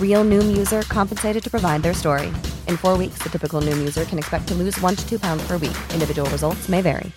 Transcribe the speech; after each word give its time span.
Real 0.00 0.24
Noom 0.24 0.54
user 0.54 0.82
compensated 0.82 1.42
to 1.42 1.50
provide 1.50 1.82
their 1.82 1.94
story. 1.94 2.26
In 2.66 2.76
four 2.76 2.98
weeks, 2.98 3.22
the 3.22 3.30
typical 3.30 3.62
Noom 3.62 3.78
user 3.78 4.04
can 4.04 4.18
expect 4.18 4.48
to 4.48 4.54
lose 4.54 4.78
one 4.82 4.94
to 4.94 5.08
two 5.08 5.18
pounds 5.18 5.42
per 5.46 5.56
week. 5.56 5.76
Individual 5.94 6.28
results 6.28 6.68
may 6.68 6.82
vary. 6.82 7.10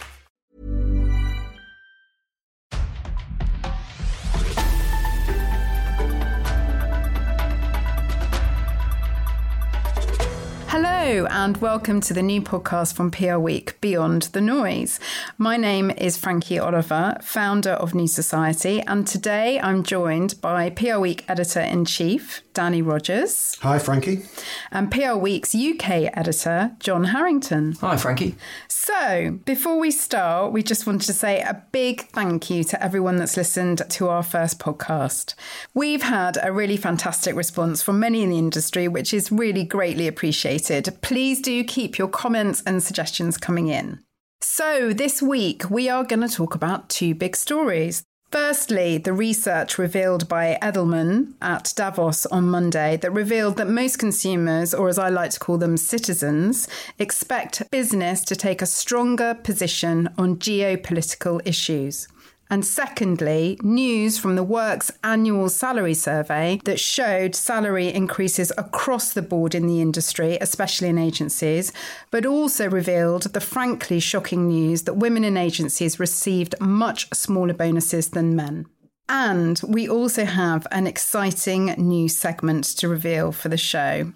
Hello, 11.03 11.27
and 11.27 11.57
welcome 11.57 12.01
to 12.01 12.13
the 12.13 12.23
new 12.23 12.41
podcast 12.41 12.95
from 12.95 13.11
PR 13.11 13.37
Week, 13.37 13.79
Beyond 13.79 14.23
the 14.33 14.41
Noise. 14.41 14.99
My 15.37 15.55
name 15.55 15.91
is 15.91 16.17
Frankie 16.17 16.57
Oliver, 16.57 17.17
founder 17.21 17.71
of 17.71 17.93
New 17.93 18.07
Society, 18.07 18.81
and 18.81 19.05
today 19.05 19.59
I'm 19.59 19.83
joined 19.83 20.41
by 20.41 20.71
PR 20.71 20.97
Week 20.97 21.25
editor 21.27 21.59
in 21.59 21.85
chief, 21.85 22.41
Danny 22.53 22.81
Rogers. 22.81 23.57
Hi, 23.61 23.79
Frankie. 23.79 24.23
And 24.71 24.91
PR 24.91 25.15
Week's 25.15 25.55
UK 25.55 26.15
editor, 26.15 26.75
John 26.79 27.05
Harrington. 27.05 27.73
Hi, 27.81 27.97
Frankie. 27.97 28.35
So, 28.67 29.39
before 29.45 29.79
we 29.79 29.91
start, 29.91 30.53
we 30.53 30.63
just 30.63 30.85
wanted 30.85 31.05
to 31.07 31.13
say 31.13 31.41
a 31.41 31.63
big 31.71 32.07
thank 32.09 32.49
you 32.49 32.63
to 32.65 32.83
everyone 32.83 33.17
that's 33.17 33.37
listened 33.37 33.81
to 33.89 34.09
our 34.09 34.23
first 34.23 34.59
podcast. 34.59 35.35
We've 35.73 36.03
had 36.03 36.37
a 36.41 36.51
really 36.51 36.77
fantastic 36.77 37.35
response 37.35 37.81
from 37.81 37.99
many 37.99 38.23
in 38.23 38.29
the 38.29 38.37
industry, 38.37 38.87
which 38.87 39.13
is 39.13 39.31
really 39.31 39.63
greatly 39.63 40.07
appreciated. 40.07 40.97
Please 41.01 41.41
do 41.41 41.63
keep 41.63 41.97
your 41.97 42.07
comments 42.07 42.61
and 42.65 42.83
suggestions 42.83 43.37
coming 43.37 43.67
in. 43.67 43.99
So, 44.41 44.91
this 44.93 45.21
week 45.21 45.69
we 45.69 45.87
are 45.87 46.03
going 46.03 46.19
to 46.19 46.27
talk 46.27 46.53
about 46.53 46.89
two 46.89 47.15
big 47.15 47.35
stories. 47.35 48.03
Firstly, 48.33 48.97
the 48.97 49.13
research 49.13 49.77
revealed 49.77 50.27
by 50.27 50.57
Edelman 50.59 51.33
at 51.39 51.71
Davos 51.75 52.25
on 52.25 52.49
Monday 52.49 52.97
that 52.97 53.11
revealed 53.11 53.57
that 53.57 53.67
most 53.67 53.99
consumers, 53.99 54.73
or 54.73 54.89
as 54.89 54.97
I 54.97 55.09
like 55.09 55.29
to 55.29 55.39
call 55.39 55.59
them, 55.59 55.77
citizens, 55.77 56.67
expect 56.97 57.69
business 57.69 58.23
to 58.23 58.35
take 58.35 58.63
a 58.63 58.65
stronger 58.65 59.35
position 59.35 60.09
on 60.17 60.37
geopolitical 60.37 61.41
issues. 61.45 62.07
And 62.53 62.63
secondly, 62.63 63.57
news 63.63 64.19
from 64.19 64.35
the 64.35 64.43
Works 64.43 64.91
annual 65.03 65.49
salary 65.49 65.95
survey 65.95 66.61
that 66.65 66.79
showed 66.79 67.33
salary 67.33 67.87
increases 67.87 68.51
across 68.59 69.11
the 69.11 69.23
board 69.23 69.55
in 69.55 69.65
the 69.65 69.81
industry, 69.81 70.37
especially 70.39 70.89
in 70.89 70.99
agencies, 70.99 71.73
but 72.11 72.27
also 72.27 72.69
revealed 72.69 73.23
the 73.23 73.41
frankly 73.41 73.99
shocking 73.99 74.49
news 74.49 74.83
that 74.83 74.97
women 74.97 75.23
in 75.23 75.35
agencies 75.35 75.99
received 75.99 76.53
much 76.61 77.11
smaller 77.11 77.55
bonuses 77.55 78.09
than 78.11 78.35
men. 78.35 78.67
And 79.09 79.59
we 79.67 79.89
also 79.89 80.23
have 80.23 80.67
an 80.69 80.85
exciting 80.85 81.73
new 81.79 82.07
segment 82.07 82.65
to 82.77 82.87
reveal 82.87 83.31
for 83.31 83.49
the 83.49 83.57
show. 83.57 84.13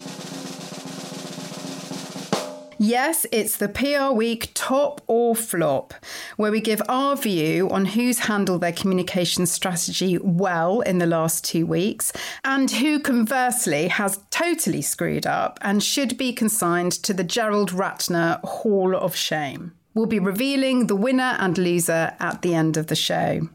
Yes, 2.80 3.26
it's 3.32 3.58
the 3.58 3.70
PR 3.70 4.14
Week 4.14 4.52
top 4.54 5.02
or 5.08 5.36
flop, 5.36 5.96
where 6.36 6.52
we 6.52 6.62
give 6.62 6.82
our 6.88 7.16
view 7.16 7.68
on 7.72 7.86
who's 7.86 8.20
handled 8.20 8.62
their 8.62 8.72
communication 8.72 9.48
strategy 9.48 10.20
well 10.22 10.82
in 10.82 11.00
the 11.00 11.08
last 11.08 11.44
two 11.44 11.66
weeks 11.66 12.14
and 12.46 12.70
who 12.70 13.00
conversely 13.00 13.88
has 13.88 14.20
totally 14.30 14.84
screwed 14.84 15.26
up 15.26 15.58
and 15.64 15.82
should 15.82 16.18
be 16.18 16.32
consigned 16.32 16.92
to 16.92 17.16
the 17.16 17.24
Gerald 17.24 17.72
Ratner 17.72 18.40
Hall 18.42 18.96
of 18.96 19.16
Shame. 19.16 19.74
We'll 19.96 20.06
be 20.06 20.20
revealing 20.20 20.86
the 20.86 20.96
winner 20.96 21.36
and 21.40 21.58
loser 21.58 22.16
at 22.20 22.44
the 22.44 22.54
end 22.54 22.78
of 22.78 22.88
the 22.88 22.96
show. 22.96 23.50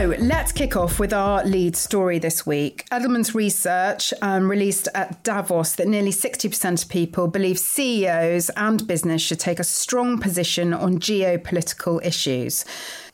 So 0.00 0.14
let's 0.18 0.50
kick 0.50 0.76
off 0.76 0.98
with 0.98 1.12
our 1.12 1.44
lead 1.44 1.76
story 1.76 2.18
this 2.18 2.46
week. 2.46 2.86
Edelman's 2.90 3.34
research 3.34 4.14
um, 4.22 4.50
released 4.50 4.88
at 4.94 5.22
Davos 5.24 5.74
that 5.74 5.88
nearly 5.88 6.10
60% 6.10 6.82
of 6.82 6.88
people 6.88 7.28
believe 7.28 7.58
CEOs 7.58 8.48
and 8.56 8.86
business 8.86 9.20
should 9.20 9.40
take 9.40 9.60
a 9.60 9.64
strong 9.64 10.18
position 10.18 10.72
on 10.72 11.00
geopolitical 11.00 12.02
issues. 12.02 12.64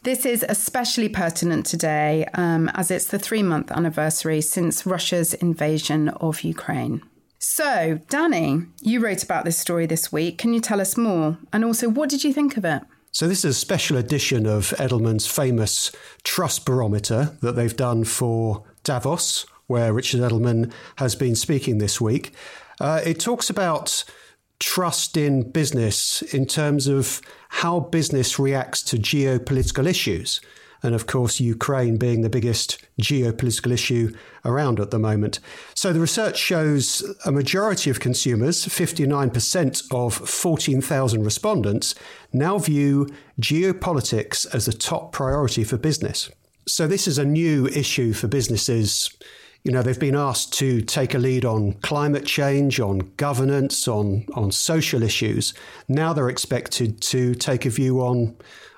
This 0.05 0.25
is 0.25 0.47
especially 0.49 1.09
pertinent 1.09 1.67
today 1.67 2.25
um, 2.35 2.69
as 2.75 2.93
it's 2.93 3.09
the 3.09 3.19
three 3.19 3.43
month 3.43 3.73
anniversary 3.73 4.41
since 4.41 4.87
Russia's 4.87 5.35
invasion 5.35 6.11
of 6.11 6.43
Ukraine. 6.43 7.03
So, 7.41 7.99
Danny, 8.09 8.63
you 8.81 9.01
wrote 9.01 9.25
about 9.25 9.45
this 9.45 9.59
story 9.59 9.87
this 9.87 10.13
week. 10.13 10.39
Can 10.39 10.55
you 10.55 10.61
tell 10.61 10.81
us 10.81 10.97
more? 10.97 11.37
And 11.53 11.65
also, 11.65 11.89
what 11.89 12.09
did 12.09 12.23
you 12.23 12.33
think 12.33 12.57
of 12.57 12.65
it? 12.65 12.83
So, 13.13 13.27
this 13.27 13.45
is 13.45 13.57
a 13.57 13.59
special 13.59 13.97
edition 13.97 14.47
of 14.47 14.75
Edelman's 14.79 15.27
famous 15.27 15.91
trust 16.23 16.67
barometer 16.67 17.37
that 17.41 17.53
they've 17.53 17.77
done 17.77 18.05
for 18.05 18.65
Davos 18.85 19.47
where 19.67 19.93
Richard 19.93 20.21
Edelman 20.21 20.73
has 20.97 21.15
been 21.15 21.35
speaking 21.35 21.79
this 21.79 22.01
week. 22.01 22.33
Uh, 22.81 23.01
it 23.05 23.19
talks 23.21 23.51
about 23.51 24.05
trust 24.59 25.17
in 25.17 25.51
business 25.51 26.23
in 26.23 26.47
terms 26.47 26.87
of 26.87 27.21
how 27.49 27.81
business 27.81 28.39
reacts 28.39 28.83
to 28.83 28.97
geopolitical 28.97 29.87
issues. 29.87 30.41
And 30.83 30.95
of 30.95 31.07
course, 31.07 31.41
Ukraine 31.41 31.97
being 31.97 32.23
the 32.23 32.29
biggest 32.29 32.79
geopolitical 33.01 33.73
issue 33.73 34.15
around 34.45 34.79
at 34.81 34.91
the 34.91 34.99
moment. 34.99 35.41
So 35.75 35.93
the 35.93 36.01
research 36.01 36.39
shows 36.39 37.03
a 37.25 37.33
majority 37.33 37.91
of 37.91 38.01
consumers, 38.01 38.67
59% 38.67 39.83
of 39.93 40.15
14,000 40.15 41.25
respondents, 41.25 41.95
now 42.33 42.59
view 42.59 43.09
geopolitics 43.41 44.47
as 44.55 44.69
a 44.69 44.73
top 44.73 45.13
priority 45.13 45.65
for 45.65 45.77
business. 45.77 46.31
So 46.69 46.87
this 46.87 47.07
is 47.07 47.19
a 47.19 47.25
new 47.25 47.67
issue 47.69 48.13
for 48.13 48.29
businesses 48.29 49.17
you 49.67 49.73
know, 49.73 49.83
they've 49.83 49.99
been 49.99 50.15
asked 50.15 50.53
to 50.61 50.81
take 50.81 51.13
a 51.13 51.19
lead 51.19 51.45
on 51.45 51.73
climate 51.83 52.25
change, 52.25 52.79
on 52.79 53.11
governance, 53.17 53.89
on, 53.89 54.25
on 54.35 54.53
social 54.53 55.03
issues. 55.03 55.55
Now 55.89 56.13
they're 56.13 56.29
expected 56.29 57.01
to 57.01 57.35
take 57.35 57.67
a 57.67 57.71
view 57.71 57.99
on, 58.01 58.37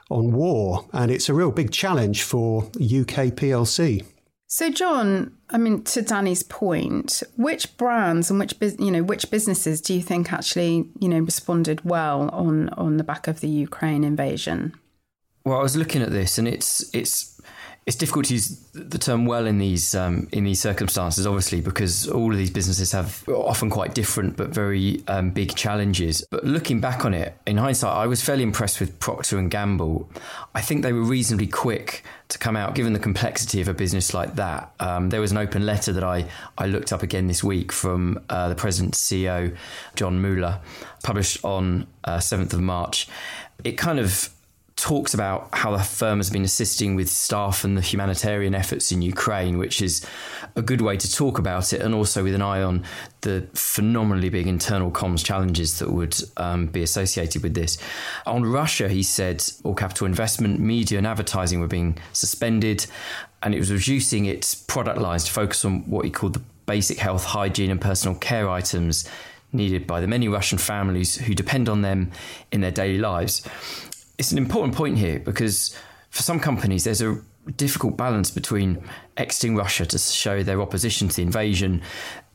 on 0.09 0.33
war. 0.33 0.87
And 0.93 1.11
it's 1.11 1.29
a 1.29 1.35
real 1.35 1.51
big 1.51 1.71
challenge 1.71 2.23
for 2.23 2.65
UK 2.65 3.35
PLC. 3.35 4.05
So, 4.51 4.71
John, 4.71 5.37
I 5.51 5.59
mean, 5.59 5.85
to 5.85 6.01
Danny's 6.01 6.43
point, 6.43 7.23
which 7.37 7.77
brands 7.77 8.31
and 8.31 8.39
which 8.39 8.55
you 8.79 8.91
know 8.91 9.03
which 9.03 9.31
businesses 9.31 9.83
do 9.83 9.93
you 9.93 10.01
think 10.01 10.33
actually 10.33 10.89
you 10.99 11.09
know 11.09 11.19
responded 11.19 11.85
well 11.85 12.31
on 12.31 12.71
on 12.71 12.97
the 12.97 13.05
back 13.05 13.29
of 13.29 13.41
the 13.41 13.49
Ukraine 13.49 14.05
invasion? 14.05 14.75
Well, 15.45 15.59
I 15.59 15.63
was 15.63 15.77
looking 15.77 16.01
at 16.01 16.13
this, 16.13 16.39
and 16.39 16.49
it's 16.49 16.89
it's 16.95 17.39
it's 17.89 17.97
difficult 17.97 18.27
to 18.27 18.35
use 18.35 18.49
the 18.75 18.99
term 18.99 19.25
well 19.25 19.47
in 19.47 19.57
these 19.57 19.95
um, 19.95 20.29
in 20.31 20.45
these 20.45 20.61
circumstances, 20.61 21.27
obviously, 21.27 21.63
because 21.63 22.07
all 22.07 22.31
of 22.31 22.37
these 22.37 22.51
businesses 22.51 22.93
have 22.93 23.27
often 23.31 23.71
quite 23.71 23.95
different 23.95 24.37
but 24.37 24.51
very 24.51 25.03
um, 25.09 25.31
big 25.31 25.55
challenges. 25.57 26.23
But 26.31 26.45
looking 26.45 26.83
back 26.83 27.07
on 27.07 27.15
it, 27.15 27.35
in 27.47 27.57
hindsight, 27.57 27.97
I 27.97 28.07
was 28.07 28.23
fairly 28.23 28.43
impressed 28.43 28.79
with 28.79 29.01
Procter 29.01 29.39
and 29.39 29.51
Gamble. 29.51 30.07
I 30.55 30.61
think 30.61 30.83
they 30.83 30.93
were 30.93 31.01
reasonably 31.01 31.47
quick 31.47 32.05
to 32.29 32.39
come 32.39 32.59
out, 32.59 32.75
given 32.75 32.93
the 32.93 32.99
complexity 32.99 33.63
of 33.63 33.69
a 33.69 33.75
business 33.75 34.13
like 34.13 34.35
that. 34.35 34.71
Um, 34.81 35.09
there 35.09 35.23
was 35.23 35.33
an 35.33 35.39
open 35.39 35.65
letter 35.65 35.95
that 35.95 36.05
I 36.05 36.27
I 36.59 36.67
looked 36.67 36.93
up 36.93 37.03
again 37.03 37.27
this 37.27 37.43
week 37.43 37.73
from 37.73 38.23
uh, 38.29 38.51
the 38.51 38.55
president 38.55 38.97
CEO 38.97 39.57
John 39.97 40.21
Moeller, 40.21 40.61
published 41.03 41.43
on 41.43 41.87
uh, 42.05 42.21
seventh 42.21 42.53
uh, 42.53 42.59
of 42.59 42.63
March. 42.63 43.09
It 43.65 43.79
kind 43.79 43.99
of 43.99 44.29
talks 44.79 45.13
about 45.13 45.49
how 45.53 45.77
the 45.77 45.83
firm 45.83 46.21
has 46.21 46.31
been 46.31 46.45
assisting 46.45 46.95
with 46.95 47.11
staff 47.11 47.65
and 47.65 47.77
the 47.77 47.83
humanitarian 47.83 48.55
efforts 48.55 48.93
in 48.93 49.03
Ukraine, 49.03 49.59
which 49.59 49.83
is 49.83 50.07
a 50.55 50.63
good 50.63 50.81
way 50.81 50.97
to 50.97 51.13
talk 51.13 51.39
about 51.39 51.73
it, 51.73 51.81
and 51.83 51.95
also 51.95 52.23
with 52.23 52.35
an 52.35 52.43
eye 52.43 52.63
on 52.63 52.85
the 53.23 53.45
phenomenally 53.55 54.29
big 54.29 54.47
internal 54.47 54.91
comms 54.93 55.25
challenges 55.25 55.81
that 55.81 55.91
would 55.91 56.17
um, 56.37 56.67
be 56.67 56.85
associated 56.85 57.43
with 57.43 57.55
this. 57.55 57.77
On 58.25 58.45
Russia, 58.45 58.89
he 58.89 59.03
said 59.03 59.45
all 59.65 59.75
capital 59.75 60.07
investment, 60.07 60.61
media, 60.61 60.97
and 60.97 61.09
advertising 61.09 61.59
were 61.59 61.67
being 61.67 61.99
suspended, 62.13 62.87
and 63.43 63.57
it 63.57 63.59
was 63.59 63.73
reducing 63.73 64.27
its 64.27 64.55
product 64.55 64.99
lines 64.99 65.25
to 65.25 65.33
focus 65.33 65.65
on 65.65 65.91
what 65.91 66.05
he 66.05 66.11
called 66.11 66.35
the 66.35 66.43
basic 66.67 66.99
health, 66.99 67.25
hygiene, 67.25 67.73
and 67.73 67.81
personal 67.81 68.17
care 68.17 68.49
items 68.49 69.09
needed 69.53 69.87
by 69.87 70.01
the 70.01 70.07
many 70.07 70.29
Russian 70.29 70.59
families 70.59 71.17
who 71.17 71.35
depend 71.35 71.69
on 71.69 71.81
them 71.83 72.13
in 72.53 72.61
their 72.61 72.71
daily 72.71 72.99
lives 72.99 73.43
it's 74.19 74.33
an 74.33 74.39
important 74.39 74.75
point 74.75 74.99
here 74.99 75.21
because 75.21 75.75
for 76.11 76.23
some 76.23 76.41
companies, 76.41 76.85
there's 76.85 77.03
a 77.03 77.21
difficult 77.57 77.97
balance 77.97 78.31
between 78.31 78.83
exiting 79.17 79.57
Russia 79.57 79.87
to 79.87 79.99
show 79.99 80.43
their 80.43 80.61
opposition 80.61 81.09
to 81.09 81.17
the 81.17 81.23
invasion 81.23 81.83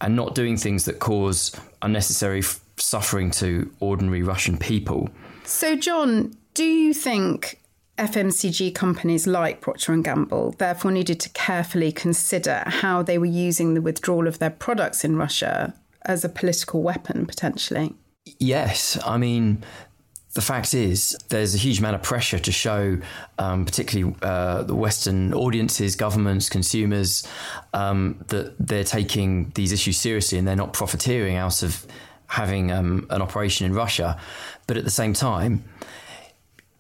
and 0.01 0.15
not 0.15 0.33
doing 0.33 0.57
things 0.57 0.85
that 0.85 0.99
cause 0.99 1.55
unnecessary 1.81 2.39
f- 2.39 2.61
suffering 2.77 3.29
to 3.31 3.71
ordinary 3.79 4.23
Russian 4.23 4.57
people. 4.57 5.09
So, 5.43 5.75
John, 5.75 6.35
do 6.53 6.63
you 6.63 6.93
think 6.93 7.59
FMCG 7.97 8.73
companies 8.73 9.27
like 9.27 9.61
Procter 9.61 9.93
and 9.93 10.03
Gamble 10.03 10.55
therefore 10.57 10.91
needed 10.91 11.19
to 11.19 11.29
carefully 11.29 11.91
consider 11.91 12.63
how 12.65 13.03
they 13.03 13.17
were 13.17 13.25
using 13.25 13.73
the 13.73 13.81
withdrawal 13.81 14.27
of 14.27 14.39
their 14.39 14.49
products 14.49 15.03
in 15.03 15.15
Russia 15.15 15.73
as 16.03 16.23
a 16.23 16.29
political 16.29 16.81
weapon 16.81 17.25
potentially? 17.25 17.93
Yes, 18.39 18.97
I 19.05 19.17
mean 19.17 19.63
the 20.33 20.41
fact 20.41 20.73
is, 20.73 21.15
there's 21.29 21.53
a 21.53 21.59
huge 21.59 21.77
amount 21.79 21.95
of 21.95 22.01
pressure 22.01 22.39
to 22.39 22.51
show, 22.51 22.97
um, 23.37 23.65
particularly 23.65 24.15
uh, 24.23 24.63
the 24.63 24.73
Western 24.73 25.31
audiences, 25.33 25.95
governments, 25.95 26.49
consumers, 26.49 27.27
um, 27.73 28.23
that 28.29 28.55
they're 28.59 28.83
taking 28.83 29.51
these 29.51 29.71
issues 29.71 29.97
seriously 29.97 30.39
and 30.39 30.47
they're 30.47 30.55
not 30.55 30.73
profiteering 30.73 31.35
out 31.35 31.61
of 31.61 31.85
having 32.27 32.71
um, 32.71 33.05
an 33.11 33.21
operation 33.21 33.67
in 33.67 33.73
Russia. 33.73 34.19
But 34.65 34.77
at 34.77 34.83
the 34.83 34.89
same 34.89 35.13
time, 35.13 35.63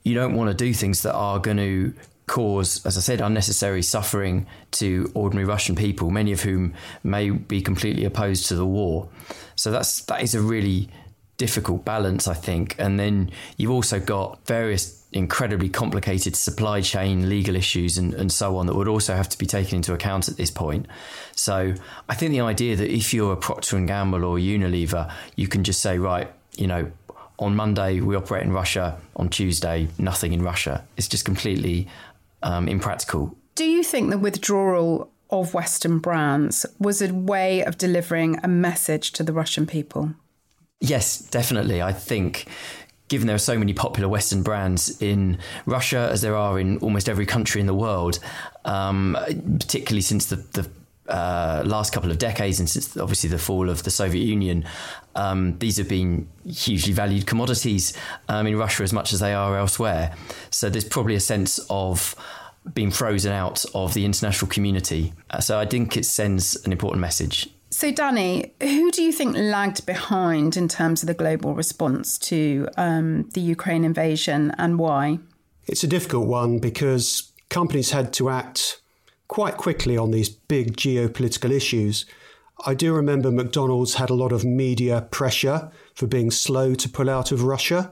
you 0.03 0.15
don't 0.15 0.33
want 0.33 0.49
to 0.49 0.55
do 0.55 0.73
things 0.73 1.03
that 1.03 1.13
are 1.13 1.37
going 1.37 1.57
to 1.57 1.93
cause, 2.25 2.83
as 2.87 2.97
I 2.97 3.01
said, 3.01 3.21
unnecessary 3.21 3.83
suffering 3.83 4.47
to 4.71 5.11
ordinary 5.13 5.45
Russian 5.45 5.75
people, 5.75 6.09
many 6.09 6.31
of 6.31 6.41
whom 6.41 6.73
may 7.03 7.29
be 7.29 7.61
completely 7.61 8.03
opposed 8.03 8.47
to 8.47 8.55
the 8.55 8.65
war. 8.65 9.09
So 9.55 9.69
that's 9.69 10.05
that 10.05 10.23
is 10.23 10.33
a 10.33 10.41
really 10.41 10.89
difficult 11.37 11.83
balance, 11.83 12.27
I 12.27 12.33
think. 12.33 12.75
And 12.77 12.99
then 12.99 13.31
you've 13.57 13.71
also 13.71 13.99
got 13.99 14.45
various 14.45 15.03
incredibly 15.11 15.69
complicated 15.69 16.35
supply 16.35 16.81
chain 16.81 17.29
legal 17.29 17.55
issues 17.55 17.97
and, 17.97 18.13
and 18.15 18.31
so 18.31 18.57
on 18.57 18.65
that 18.65 18.75
would 18.75 18.87
also 18.87 19.15
have 19.15 19.29
to 19.29 19.37
be 19.37 19.45
taken 19.45 19.77
into 19.77 19.93
account 19.93 20.27
at 20.27 20.37
this 20.37 20.51
point. 20.51 20.87
So 21.35 21.73
I 22.09 22.15
think 22.15 22.31
the 22.31 22.41
idea 22.41 22.75
that 22.75 22.91
if 22.91 23.13
you're 23.13 23.33
a 23.33 23.37
Procter 23.37 23.77
and 23.77 23.87
Gamble 23.87 24.23
or 24.23 24.37
Unilever, 24.37 25.11
you 25.35 25.47
can 25.47 25.63
just 25.63 25.81
say, 25.81 25.99
right, 25.99 26.31
you 26.57 26.67
know, 26.67 26.91
on 27.39 27.55
Monday 27.55 27.99
we 27.99 28.15
operate 28.15 28.43
in 28.43 28.51
Russia, 28.51 28.99
on 29.15 29.29
Tuesday 29.29 29.87
nothing 29.97 30.33
in 30.33 30.41
Russia. 30.41 30.85
It's 30.97 31.07
just 31.07 31.25
completely 31.25 31.87
um, 32.41 32.67
impractical. 32.67 33.35
Do 33.55 33.65
you 33.65 33.83
think 33.83 34.09
the 34.09 34.17
withdrawal 34.17 35.11
of 35.29 35.53
Western 35.53 35.99
brands 35.99 36.65
was 36.79 37.01
a 37.01 37.13
way 37.13 37.63
of 37.63 37.77
delivering 37.77 38.39
a 38.43 38.47
message 38.47 39.11
to 39.13 39.23
the 39.23 39.33
Russian 39.33 39.65
people? 39.65 40.13
Yes, 40.79 41.19
definitely. 41.19 41.81
I 41.81 41.93
think 41.93 42.47
given 43.07 43.27
there 43.27 43.35
are 43.35 43.39
so 43.39 43.57
many 43.59 43.73
popular 43.73 44.09
Western 44.09 44.43
brands 44.43 45.01
in 45.01 45.37
Russia, 45.65 46.09
as 46.11 46.21
there 46.21 46.35
are 46.35 46.59
in 46.59 46.77
almost 46.79 47.07
every 47.07 47.25
country 47.25 47.61
in 47.61 47.67
the 47.67 47.73
world, 47.73 48.19
um, 48.65 49.17
particularly 49.59 50.01
since 50.01 50.25
the, 50.27 50.37
the 50.37 50.67
uh, 51.07 51.61
last 51.65 51.93
couple 51.93 52.09
of 52.09 52.17
decades 52.17 52.59
and 52.59 52.69
since 52.69 52.97
obviously 52.97 53.29
the 53.29 53.37
fall 53.37 53.69
of 53.69 53.83
the 53.83 53.91
Soviet 53.91 54.23
Union, 54.23 54.65
um, 55.15 55.57
these 55.59 55.77
have 55.77 55.87
been 55.87 56.27
hugely 56.47 56.93
valued 56.93 57.27
commodities 57.27 57.95
um, 58.29 58.47
in 58.47 58.57
Russia 58.57 58.83
as 58.83 58.93
much 58.93 59.13
as 59.13 59.19
they 59.19 59.33
are 59.33 59.57
elsewhere. 59.57 60.15
So 60.49 60.69
there's 60.69 60.85
probably 60.85 61.15
a 61.15 61.19
sense 61.19 61.59
of 61.69 62.15
being 62.73 62.91
frozen 62.91 63.33
out 63.33 63.65
of 63.75 63.93
the 63.93 64.05
international 64.05 64.49
community. 64.49 65.13
Uh, 65.29 65.39
so 65.39 65.59
I 65.59 65.65
think 65.65 65.97
it 65.97 66.05
sends 66.05 66.55
an 66.65 66.71
important 66.71 67.01
message. 67.01 67.49
So, 67.73 67.91
Danny, 67.91 68.53
who 68.61 68.91
do 68.91 69.01
you 69.01 69.11
think 69.11 69.35
lagged 69.35 69.87
behind 69.87 70.55
in 70.55 70.67
terms 70.67 71.01
of 71.01 71.07
the 71.07 71.15
global 71.15 71.55
response 71.55 72.19
to 72.19 72.67
um, 72.77 73.27
the 73.29 73.41
Ukraine 73.41 73.83
invasion 73.83 74.53
and 74.59 74.77
why? 74.77 75.17
It's 75.65 75.83
a 75.83 75.87
difficult 75.87 76.27
one 76.27 76.59
because 76.59 77.31
companies 77.49 77.89
had 77.89 78.13
to 78.13 78.29
act 78.29 78.79
quite 79.27 79.57
quickly 79.57 79.97
on 79.97 80.11
these 80.11 80.29
big 80.29 80.77
geopolitical 80.77 81.49
issues. 81.49 82.05
I 82.63 82.75
do 82.75 82.93
remember 82.93 83.31
McDonald's 83.31 83.95
had 83.95 84.11
a 84.11 84.15
lot 84.15 84.31
of 84.31 84.45
media 84.45 85.07
pressure 85.09 85.71
for 85.95 86.05
being 86.05 86.29
slow 86.29 86.75
to 86.75 86.87
pull 86.87 87.09
out 87.09 87.31
of 87.31 87.41
Russia. 87.43 87.91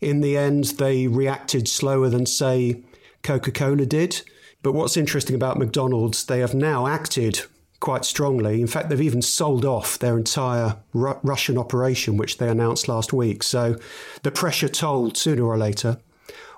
In 0.00 0.22
the 0.22 0.36
end, 0.36 0.64
they 0.64 1.06
reacted 1.06 1.68
slower 1.68 2.08
than, 2.08 2.26
say, 2.26 2.82
Coca 3.22 3.52
Cola 3.52 3.86
did. 3.86 4.22
But 4.60 4.72
what's 4.72 4.96
interesting 4.96 5.36
about 5.36 5.56
McDonald's, 5.56 6.24
they 6.24 6.40
have 6.40 6.52
now 6.52 6.88
acted 6.88 7.42
quite 7.80 8.04
strongly. 8.04 8.60
In 8.60 8.66
fact, 8.66 8.88
they've 8.88 9.00
even 9.00 9.22
sold 9.22 9.64
off 9.64 9.98
their 9.98 10.16
entire 10.16 10.76
Ru- 10.92 11.18
Russian 11.22 11.58
operation, 11.58 12.16
which 12.16 12.38
they 12.38 12.48
announced 12.48 12.88
last 12.88 13.12
week. 13.12 13.42
So 13.42 13.76
the 14.22 14.30
pressure 14.30 14.68
told 14.68 15.16
sooner 15.16 15.44
or 15.44 15.56
later. 15.56 15.98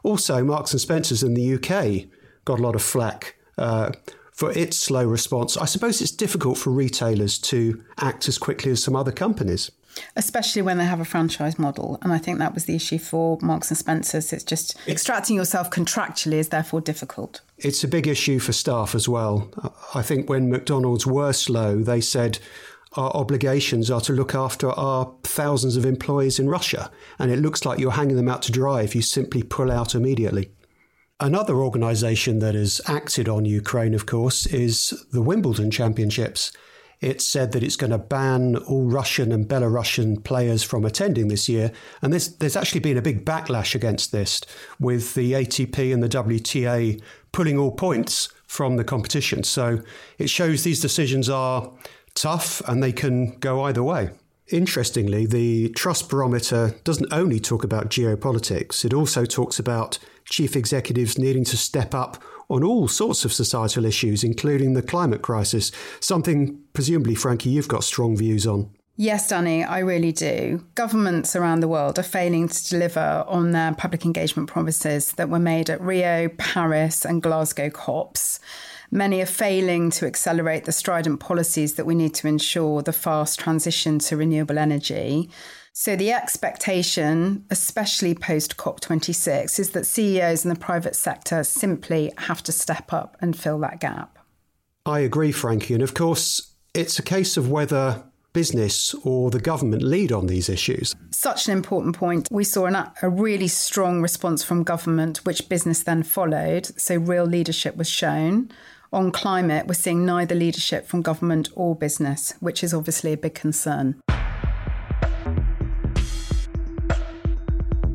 Also, 0.02 0.43
Marks 0.45 0.73
and 0.73 0.81
Spencers 0.81 1.23
in 1.23 1.35
the 1.35 1.55
UK 1.55 2.09
got 2.45 2.59
a 2.59 2.62
lot 2.62 2.75
of 2.75 2.83
flack 2.83 3.37
uh, 3.57 3.93
for 4.33 4.50
its 4.52 4.76
slow 4.76 5.07
response. 5.07 5.57
I 5.57 5.64
suppose 5.64 6.00
it's 6.00 6.11
difficult 6.11 6.59
for 6.59 6.71
retailers 6.71 7.38
to 7.38 7.83
act 7.99 8.26
as 8.26 8.37
quickly 8.37 8.73
as 8.73 8.83
some 8.83 8.97
other 8.97 9.12
companies 9.12 9.71
especially 10.17 10.62
when 10.62 10.79
they 10.79 10.85
have 10.85 11.00
a 11.00 11.05
franchise 11.05 11.59
model. 11.59 11.99
And 12.02 12.12
I 12.12 12.19
think 12.19 12.38
that 12.38 12.55
was 12.55 12.64
the 12.64 12.75
issue 12.75 12.99
for 12.99 13.38
Marks 13.41 13.71
and 13.71 13.79
Spencers. 13.79 14.33
It's 14.33 14.45
just 14.45 14.76
extracting 14.88 15.37
yourself 15.37 15.71
contractually 15.71 16.35
is 16.35 16.49
therefore 16.49 16.81
difficult. 16.81 17.41
It's 17.62 17.85
a 17.85 17.88
big 17.88 18.09
issue 18.09 18.40
for 18.40 18.52
staff 18.52 18.95
as 18.95 19.09
well. 19.09 19.49
I 19.95 20.02
think 20.02 20.28
when 20.28 20.50
McDonald's 20.50 21.07
were 21.07 21.33
slow, 21.33 21.81
they 21.81 22.00
said 22.00 22.40
our 22.95 23.12
obligations 23.12 23.90
are 23.90 24.00
to 24.02 24.12
look 24.12 24.35
after 24.35 24.71
our 24.71 25.14
thousands 25.23 25.76
of 25.76 25.87
employees 25.87 26.40
in 26.40 26.49
Russia. 26.49 26.90
And 27.21 27.31
it 27.31 27.38
looks 27.38 27.64
like 27.64 27.78
you're 27.78 27.92
hanging 27.92 28.16
them 28.16 28.28
out 28.28 28.42
to 28.42 28.52
dry 28.52 28.83
if 28.83 28.97
you 28.97 29.02
simply 29.02 29.45
pull 29.45 29.71
out 29.71 29.95
immediately. 29.95 30.50
Another 31.21 31.54
organisation 31.54 32.40
that 32.40 32.57
has 32.57 32.81
acted 32.87 33.28
on 33.28 33.45
Ukraine, 33.45 33.95
of 33.95 34.07
course, 34.07 34.45
is 34.47 34.92
the 35.12 35.23
Wimbledon 35.23 35.71
Championships. 35.71 36.50
It 37.03 37.21
said 37.21 37.53
that 37.53 37.63
it's 37.63 37.77
going 37.77 37.91
to 37.91 37.99
ban 37.99 38.57
all 38.57 38.85
Russian 38.85 39.33
and 39.33 39.47
Belarusian 39.47 40.23
players 40.25 40.63
from 40.63 40.85
attending 40.85 41.29
this 41.29 41.49
year. 41.49 41.73
And 42.01 42.13
there's, 42.13 42.37
there's 42.37 42.57
actually 42.57 42.81
been 42.81 42.97
a 42.97 43.03
big 43.03 43.27
backlash 43.27 43.75
against 43.75 44.13
this, 44.13 44.41
with 44.79 45.15
the 45.15 45.33
ATP 45.33 45.93
and 45.93 46.03
the 46.03 46.09
WTA 46.09 47.03
pulling 47.33 47.59
all 47.59 47.73
points 47.73 48.29
from 48.47 48.77
the 48.77 48.85
competition. 48.85 49.43
So 49.43 49.81
it 50.17 50.31
shows 50.31 50.63
these 50.63 50.81
decisions 50.81 51.29
are 51.29 51.73
tough 52.15 52.63
and 52.69 52.83
they 52.83 52.93
can 52.93 53.39
go 53.39 53.65
either 53.65 53.83
way. 53.83 54.11
Interestingly, 54.51 55.25
the 55.27 55.71
Trust 55.71 56.11
Barometer 56.11 56.75
doesn't 56.85 57.13
only 57.13 57.41
talk 57.41 57.65
about 57.65 57.91
geopolitics, 57.91 58.85
it 58.85 58.93
also 58.93 59.25
talks 59.25 59.59
about 59.59 59.99
chief 60.25 60.57
executives 60.57 61.19
needing 61.19 61.45
to 61.45 61.57
step 61.57 61.95
up 61.95 62.23
on 62.49 62.63
all 62.63 62.87
sorts 62.87 63.25
of 63.25 63.33
societal 63.33 63.85
issues, 63.85 64.23
including 64.23 64.75
the 64.75 64.83
climate 64.83 65.23
crisis, 65.23 65.73
something 66.01 66.61
presumably, 66.75 67.15
Frankie, 67.15 67.51
you've 67.51 67.69
got 67.69 67.85
strong 67.85 68.17
views 68.17 68.47
on. 68.47 68.71
Yes, 68.97 69.29
Danny, 69.29 69.65
I 69.65 69.79
really 69.79 70.13
do. 70.13 70.67
Governments 70.75 71.35
around 71.35 71.61
the 71.61 71.69
world 71.69 71.99
are 71.99 72.03
failing 72.03 72.49
to 72.49 72.69
deliver 72.69 73.25
on 73.27 73.53
their 73.53 73.75
public 73.75 74.05
engagement 74.05 74.51
promises 74.51 75.13
that 75.13 75.31
were 75.31 75.39
made 75.39 75.71
at 75.71 75.81
Rio, 75.81 76.29
Paris, 76.37 77.07
and 77.07 77.23
Glasgow 77.23 77.71
COPs. 77.71 78.39
Many 78.95 79.23
are 79.23 79.27
failing 79.27 79.89
to 79.93 80.07
accelerate 80.07 80.67
the 80.67 80.71
strident 80.71 81.19
policies 81.19 81.77
that 81.77 81.87
we 81.87 81.95
need 81.95 82.13
to 82.13 82.29
ensure 82.29 82.83
the 82.83 82.93
fast 82.93 83.41
transition 83.41 83.99
to 84.01 84.19
renewable 84.19 84.59
energy. 84.59 85.31
So, 85.73 85.97
the 85.97 86.13
expectation, 86.13 87.47
especially 87.49 88.15
post 88.15 88.59
COP26, 88.59 89.59
is 89.59 89.71
that 89.71 89.87
CEOs 89.87 90.45
in 90.45 90.51
the 90.51 90.61
private 90.61 90.95
sector 90.95 91.43
simply 91.43 92.13
have 92.19 92.43
to 92.43 92.53
step 92.53 92.93
up 92.93 93.17
and 93.23 93.35
fill 93.35 93.59
that 93.61 93.81
gap. 93.81 94.19
I 94.85 94.99
agree, 94.99 95.33
Frankie. 95.33 95.73
And 95.73 95.83
of 95.83 95.95
course, 95.95 96.53
it's 96.75 96.99
a 96.99 97.03
case 97.03 97.39
of 97.39 97.51
whether 97.51 98.05
business 98.35 98.93
or 99.05 99.31
the 99.31 99.41
government 99.41 99.83
lead 99.83 100.13
on 100.13 100.27
these 100.27 100.51
issues. 100.51 100.95
Such 101.13 101.47
an 101.47 101.53
important 101.53 101.97
point. 101.97 102.29
We 102.31 102.45
saw 102.45 102.67
an, 102.67 102.77
a 103.01 103.09
really 103.09 103.49
strong 103.49 104.03
response 104.03 104.45
from 104.45 104.65
government, 104.65 105.25
which 105.25 105.49
business 105.49 105.83
then 105.83 106.03
followed. 106.03 106.67
So, 106.79 106.97
real 106.97 107.25
leadership 107.25 107.79
was 107.79 107.89
shown. 107.89 108.51
On 108.95 109.11
climate, 109.11 109.67
we're 109.67 109.73
seeing 109.73 110.05
neither 110.05 110.35
leadership 110.35 110.87
from 110.87 111.01
government 111.01 111.49
or 111.55 111.75
business, 111.75 112.35
which 112.41 112.63
is 112.63 112.75
obviously 112.75 113.15
a 113.15 113.17
big 113.17 113.35
concern. 113.35 113.99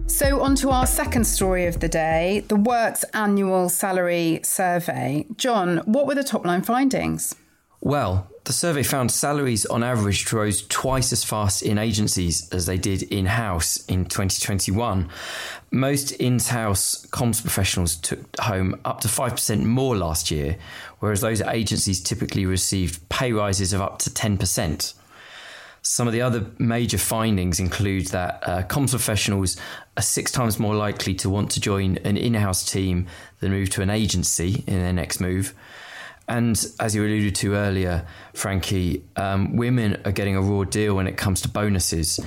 So, 0.08 0.42
on 0.42 0.56
to 0.56 0.72
our 0.72 0.88
second 0.88 1.26
story 1.26 1.68
of 1.68 1.82
the 1.82 1.88
day 1.88 2.44
the 2.48 2.56
Works 2.56 3.04
Annual 3.14 3.70
Salary 3.70 4.40
Survey. 4.44 5.28
John, 5.36 5.84
what 5.86 6.08
were 6.08 6.16
the 6.16 6.24
top 6.24 6.44
line 6.44 6.64
findings? 6.64 7.36
Well, 7.80 8.28
the 8.48 8.54
survey 8.54 8.82
found 8.82 9.12
salaries 9.12 9.66
on 9.66 9.84
average 9.84 10.32
rose 10.32 10.66
twice 10.68 11.12
as 11.12 11.22
fast 11.22 11.62
in 11.62 11.78
agencies 11.78 12.48
as 12.52 12.66
they 12.66 12.78
did 12.78 13.04
in 13.04 13.26
house 13.26 13.76
in 13.88 14.06
2021. 14.06 15.10
Most 15.70 16.14
in 16.14 16.40
house 16.40 17.06
comms 17.08 17.42
professionals 17.42 17.98
took 17.98 18.40
home 18.40 18.80
up 18.86 19.02
to 19.02 19.10
5% 19.10 19.66
more 19.66 19.98
last 19.98 20.32
year, 20.32 20.58
whereas 21.00 21.20
those 21.20 21.42
agencies 21.42 22.02
typically 22.02 22.46
received 22.46 23.10
pay 23.10 23.34
rises 23.34 23.74
of 23.74 23.82
up 23.82 24.00
to 24.00 24.10
10%. 24.10 24.94
Some 25.82 26.08
of 26.08 26.14
the 26.14 26.22
other 26.22 26.46
major 26.58 26.98
findings 26.98 27.60
include 27.60 28.08
that 28.08 28.42
uh, 28.44 28.64
comms 28.64 28.92
professionals 28.92 29.58
are 29.98 30.04
six 30.04 30.32
times 30.32 30.58
more 30.58 30.76
likely 30.76 31.14
to 31.16 31.30
want 31.30 31.52
to 31.52 31.60
join 31.60 31.98
an 32.06 32.16
in 32.16 32.34
house 32.34 32.72
team 32.72 33.08
than 33.42 33.52
move 33.52 33.70
to 33.72 33.82
an 33.82 33.90
agency 33.90 34.64
in 34.68 34.76
their 34.76 34.94
next 34.94 35.20
move. 35.20 35.54
And 36.28 36.64
as 36.80 36.94
you 36.94 37.04
alluded 37.04 37.36
to 37.36 37.54
earlier, 37.54 38.06
Frankie, 38.34 39.04
um, 39.16 39.56
women 39.56 40.02
are 40.06 40.12
getting 40.12 40.36
a 40.36 40.42
raw 40.42 40.64
deal 40.64 40.96
when 40.96 41.08
it 41.08 41.18
comes 41.18 41.42
to 41.42 41.50
bonuses. 41.50 42.20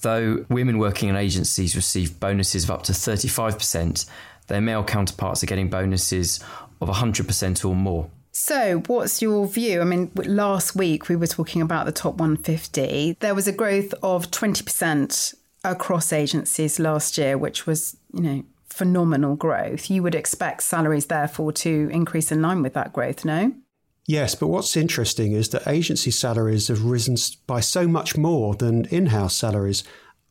Though 0.00 0.44
women 0.48 0.78
working 0.78 1.08
in 1.08 1.16
agencies 1.16 1.76
receive 1.76 2.18
bonuses 2.18 2.64
of 2.64 2.70
up 2.70 2.82
to 2.84 2.92
35%, 2.92 4.06
their 4.48 4.60
male 4.60 4.82
counterparts 4.82 5.42
are 5.42 5.46
getting 5.46 5.68
bonuses 5.68 6.40
of 6.80 6.88
100% 6.88 7.64
or 7.64 7.74
more. 7.74 8.10
So, 8.32 8.78
what's 8.86 9.20
your 9.20 9.46
view? 9.46 9.80
I 9.80 9.84
mean, 9.84 10.10
last 10.14 10.76
week 10.76 11.08
we 11.08 11.16
were 11.16 11.26
talking 11.26 11.62
about 11.62 11.86
the 11.86 11.92
top 11.92 12.16
150. 12.16 13.16
There 13.20 13.34
was 13.34 13.48
a 13.48 13.52
growth 13.52 13.92
of 14.02 14.30
20% 14.30 15.34
across 15.64 16.12
agencies 16.12 16.78
last 16.78 17.18
year, 17.18 17.36
which 17.36 17.66
was, 17.66 17.96
you 18.14 18.22
know, 18.22 18.44
phenomenal 18.70 19.36
growth. 19.36 19.90
You 19.90 20.02
would 20.02 20.14
expect 20.14 20.62
salaries, 20.62 21.06
therefore, 21.06 21.52
to 21.52 21.90
increase 21.92 22.32
in 22.32 22.40
line 22.40 22.62
with 22.62 22.74
that 22.74 22.92
growth, 22.92 23.24
no? 23.24 23.52
Yes, 24.06 24.34
but 24.34 24.48
what's 24.48 24.76
interesting 24.76 25.32
is 25.32 25.50
that 25.50 25.68
agency 25.68 26.10
salaries 26.10 26.68
have 26.68 26.84
risen 26.84 27.16
by 27.46 27.60
so 27.60 27.86
much 27.86 28.16
more 28.16 28.54
than 28.54 28.86
in 28.86 29.06
house 29.06 29.36
salaries. 29.36 29.84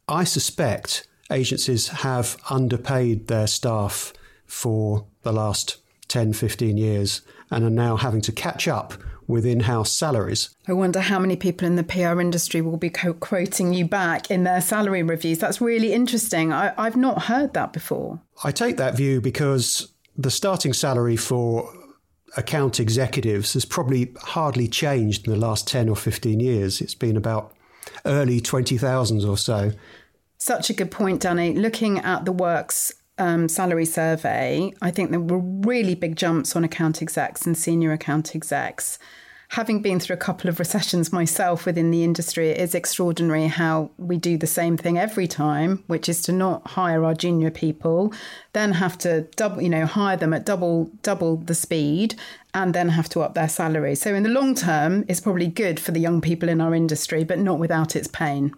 I 0.08 0.24
suspect 0.24 1.08
agencies 1.32 1.90
have 1.90 2.38
underpaid 2.50 3.28
their 3.28 3.48
staff 3.48 4.12
for 4.46 5.06
the 5.22 5.32
last 5.32 5.78
10, 6.08 6.34
15 6.34 6.76
years 6.76 7.22
and 7.52 7.64
are 7.64 7.70
now 7.70 7.96
having 7.96 8.22
to 8.22 8.32
catch 8.32 8.68
up 8.68 8.94
with 9.30 9.46
in 9.46 9.62
house 9.62 9.92
salaries. 9.92 10.50
I 10.68 10.74
wonder 10.74 11.00
how 11.00 11.20
many 11.20 11.36
people 11.36 11.68
in 11.68 11.76
the 11.76 11.84
PR 11.84 12.20
industry 12.20 12.62
will 12.62 12.78
be 12.78 12.90
co- 12.90 13.14
quoting 13.14 13.74
you 13.74 13.86
back 13.86 14.32
in 14.32 14.44
their 14.44 14.60
salary 14.60 15.04
reviews. 15.04 15.38
That's 15.38 15.62
really 15.62 15.94
interesting. 15.94 16.52
I, 16.52 16.74
I've 16.78 16.98
not 16.98 17.24
heard 17.24 17.54
that 17.54 17.72
before. 17.72 18.20
I 18.44 18.52
take 18.52 18.78
that 18.78 18.98
view 18.98 19.22
because 19.22 19.94
the 20.18 20.32
starting 20.32 20.74
salary 20.74 21.16
for 21.16 21.72
account 22.38 22.80
executives 22.80 23.54
has 23.54 23.66
probably 23.66 24.14
hardly 24.20 24.68
changed 24.68 25.28
in 25.28 25.34
the 25.34 25.40
last 25.40 25.68
10 25.68 25.90
or 25.90 25.96
15 25.96 26.40
years. 26.40 26.82
It's 26.82 26.96
been 26.96 27.16
about 27.16 27.54
early 28.06 28.42
20,000s 28.42 29.30
or 29.30 29.38
so. 29.38 29.74
Such 30.40 30.72
a 30.72 30.74
good 30.74 30.90
point, 30.90 31.22
Danny. 31.22 31.54
Looking 31.54 32.00
at 32.00 32.26
the 32.26 32.32
works 32.32 32.94
um, 33.20 33.48
salary 33.48 33.86
survey, 33.86 34.74
I 34.82 34.92
think 34.92 35.12
there 35.12 35.20
were 35.20 35.40
really 35.40 35.96
big 35.96 36.16
jumps 36.16 36.56
on 36.56 36.64
account 36.64 37.02
execs 37.02 37.46
and 37.46 37.58
senior 37.58 37.92
account 37.92 38.36
execs. 38.36 38.98
Having 39.54 39.82
been 39.82 40.00
through 40.00 40.14
a 40.14 40.18
couple 40.18 40.48
of 40.48 40.60
recessions 40.60 41.12
myself 41.12 41.66
within 41.66 41.90
the 41.90 42.04
industry, 42.04 42.50
it 42.50 42.60
is 42.60 42.76
extraordinary 42.76 43.48
how 43.48 43.90
we 43.98 44.16
do 44.16 44.38
the 44.38 44.46
same 44.46 44.78
thing 44.78 45.00
every 45.00 45.28
time, 45.28 45.84
which 45.88 46.08
is 46.08 46.22
to 46.22 46.32
not 46.32 46.68
hire 46.68 47.04
our 47.04 47.16
junior 47.16 47.50
people, 47.50 48.14
then 48.54 48.74
have 48.74 48.96
to 49.00 49.22
double, 49.36 49.60
you 49.60 49.70
know, 49.70 49.88
hire 49.88 50.18
them 50.18 50.36
at 50.36 50.46
double 50.46 50.92
double 51.02 51.38
the 51.38 51.56
speed, 51.56 52.14
and 52.54 52.76
then 52.76 52.90
have 52.90 53.10
to 53.10 53.22
up 53.22 53.34
their 53.34 53.50
salary. 53.50 53.96
So 53.96 54.14
in 54.14 54.22
the 54.22 54.30
long 54.30 54.54
term, 54.54 55.04
it's 55.08 55.20
probably 55.20 55.48
good 55.48 55.80
for 55.80 55.94
the 55.94 56.00
young 56.00 56.22
people 56.22 56.48
in 56.48 56.62
our 56.62 56.76
industry, 56.76 57.24
but 57.24 57.40
not 57.40 57.58
without 57.58 57.96
its 57.96 58.08
pain. 58.08 58.54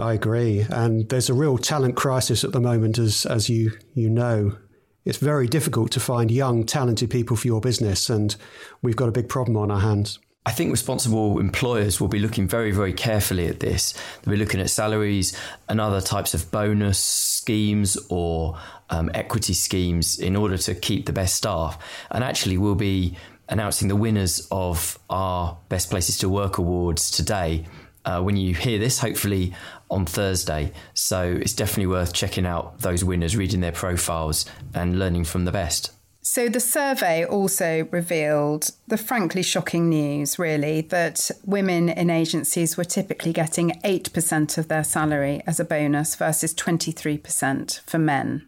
I 0.00 0.14
agree, 0.14 0.66
and 0.70 1.08
there's 1.08 1.28
a 1.28 1.34
real 1.34 1.58
talent 1.58 1.96
crisis 1.96 2.44
at 2.44 2.52
the 2.52 2.60
moment, 2.60 2.98
as 2.98 3.26
as 3.26 3.48
you 3.48 3.72
you 3.94 4.08
know. 4.08 4.56
It's 5.04 5.18
very 5.18 5.48
difficult 5.48 5.90
to 5.92 6.00
find 6.00 6.30
young, 6.30 6.64
talented 6.64 7.10
people 7.10 7.36
for 7.36 7.46
your 7.46 7.60
business, 7.60 8.10
and 8.10 8.36
we've 8.82 8.96
got 8.96 9.08
a 9.08 9.12
big 9.12 9.28
problem 9.28 9.56
on 9.56 9.70
our 9.70 9.80
hands. 9.80 10.18
I 10.46 10.52
think 10.52 10.70
responsible 10.70 11.38
employers 11.38 12.00
will 12.00 12.08
be 12.08 12.18
looking 12.18 12.48
very, 12.48 12.70
very 12.70 12.92
carefully 12.92 13.46
at 13.46 13.60
this. 13.60 13.92
They'll 14.22 14.32
be 14.32 14.38
looking 14.38 14.60
at 14.60 14.70
salaries 14.70 15.36
and 15.68 15.80
other 15.80 16.00
types 16.00 16.32
of 16.32 16.50
bonus 16.50 16.98
schemes 16.98 17.98
or 18.08 18.58
um, 18.88 19.10
equity 19.12 19.52
schemes 19.52 20.18
in 20.18 20.36
order 20.36 20.56
to 20.56 20.74
keep 20.74 21.06
the 21.06 21.12
best 21.12 21.36
staff. 21.36 21.78
And 22.10 22.24
actually, 22.24 22.56
we'll 22.56 22.74
be 22.74 23.16
announcing 23.50 23.88
the 23.88 23.96
winners 23.96 24.46
of 24.50 24.98
our 25.10 25.58
Best 25.68 25.90
Places 25.90 26.16
to 26.18 26.28
Work 26.28 26.56
awards 26.56 27.10
today 27.10 27.66
uh, 28.04 28.22
when 28.22 28.36
you 28.36 28.54
hear 28.54 28.78
this, 28.78 28.98
hopefully 28.98 29.54
on 29.90 30.06
Thursday. 30.06 30.72
So 30.94 31.22
it's 31.40 31.52
definitely 31.52 31.88
worth 31.88 32.12
checking 32.12 32.46
out 32.46 32.80
those 32.80 33.04
winners, 33.04 33.36
reading 33.36 33.60
their 33.60 33.72
profiles, 33.72 34.46
and 34.74 34.98
learning 34.98 35.24
from 35.24 35.44
the 35.44 35.52
best. 35.52 35.92
So 36.22 36.48
the 36.48 36.60
survey 36.60 37.24
also 37.24 37.88
revealed 37.90 38.70
the 38.86 38.98
frankly 38.98 39.42
shocking 39.42 39.88
news, 39.88 40.38
really, 40.38 40.82
that 40.82 41.30
women 41.44 41.88
in 41.88 42.10
agencies 42.10 42.76
were 42.76 42.84
typically 42.84 43.32
getting 43.32 43.80
8% 43.82 44.58
of 44.58 44.68
their 44.68 44.84
salary 44.84 45.42
as 45.46 45.58
a 45.58 45.64
bonus 45.64 46.14
versus 46.14 46.54
23% 46.54 47.80
for 47.80 47.98
men 47.98 48.46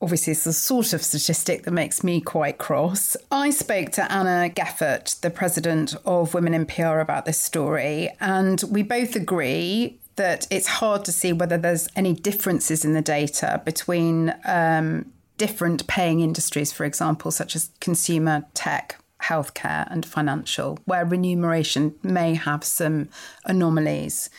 obviously 0.00 0.32
it's 0.32 0.44
the 0.44 0.52
sort 0.52 0.92
of 0.92 1.02
statistic 1.02 1.62
that 1.64 1.70
makes 1.70 2.04
me 2.04 2.20
quite 2.20 2.58
cross. 2.58 3.16
I 3.30 3.50
spoke 3.50 3.90
to 3.92 4.12
Anna 4.12 4.50
Geffert, 4.50 5.20
the 5.20 5.30
president 5.30 5.94
of 6.04 6.34
Women 6.34 6.54
in 6.54 6.66
PR, 6.66 6.98
about 6.98 7.24
this 7.24 7.38
story, 7.38 8.10
and 8.20 8.62
we 8.70 8.82
both 8.82 9.16
agree 9.16 9.98
that 10.16 10.46
it's 10.50 10.66
hard 10.66 11.04
to 11.04 11.12
see 11.12 11.32
whether 11.32 11.58
there's 11.58 11.88
any 11.96 12.12
differences 12.12 12.84
in 12.84 12.92
the 12.92 13.02
data 13.02 13.60
between 13.64 14.34
um, 14.44 15.10
different 15.38 15.86
paying 15.86 16.20
industries, 16.20 16.72
for 16.72 16.84
example, 16.84 17.30
such 17.30 17.56
as 17.56 17.70
consumer 17.80 18.44
tech, 18.54 18.96
healthcare, 19.22 19.90
and 19.90 20.06
financial, 20.06 20.78
where 20.84 21.04
remuneration 21.04 21.94
may 22.02 22.34
have 22.34 22.62
some 22.62 23.08
anomalies. 23.44 24.30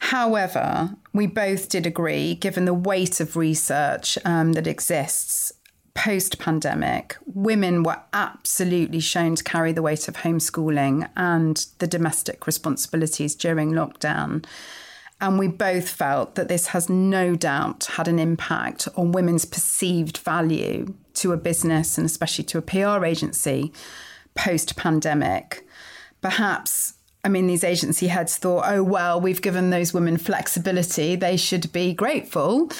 However, 0.00 0.96
we 1.12 1.26
both 1.26 1.68
did 1.68 1.86
agree, 1.86 2.34
given 2.34 2.64
the 2.64 2.74
weight 2.74 3.20
of 3.20 3.36
research 3.36 4.18
um, 4.24 4.54
that 4.54 4.66
exists 4.66 5.52
post 5.94 6.38
pandemic, 6.38 7.16
women 7.26 7.82
were 7.82 8.00
absolutely 8.12 9.00
shown 9.00 9.34
to 9.34 9.44
carry 9.44 9.72
the 9.72 9.82
weight 9.82 10.08
of 10.08 10.18
homeschooling 10.18 11.08
and 11.16 11.66
the 11.78 11.86
domestic 11.86 12.46
responsibilities 12.46 13.34
during 13.34 13.72
lockdown. 13.72 14.44
And 15.20 15.38
we 15.38 15.48
both 15.48 15.88
felt 15.88 16.36
that 16.36 16.48
this 16.48 16.68
has 16.68 16.88
no 16.88 17.36
doubt 17.36 17.84
had 17.96 18.08
an 18.08 18.18
impact 18.18 18.88
on 18.96 19.12
women's 19.12 19.44
perceived 19.44 20.18
value 20.18 20.94
to 21.14 21.32
a 21.32 21.36
business 21.36 21.98
and 21.98 22.06
especially 22.06 22.44
to 22.44 22.58
a 22.58 22.62
PR 22.62 23.04
agency 23.04 23.72
post 24.34 24.76
pandemic. 24.76 25.66
Perhaps 26.22 26.94
I 27.22 27.28
mean, 27.28 27.46
these 27.46 27.64
agency 27.64 28.06
heads 28.06 28.38
thought, 28.38 28.64
oh, 28.66 28.82
well, 28.82 29.20
we've 29.20 29.42
given 29.42 29.68
those 29.68 29.92
women 29.92 30.16
flexibility. 30.16 31.16
They 31.16 31.36
should 31.36 31.70
be 31.70 31.92
grateful. 31.92 32.70